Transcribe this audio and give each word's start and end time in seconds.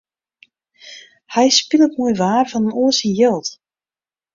Hy 1.33 1.45
spilet 1.57 1.93
moai 1.97 2.15
waar 2.21 2.45
fan 2.51 2.67
in 2.69 2.77
oar 2.81 2.93
syn 2.95 3.15
jild. 3.19 3.47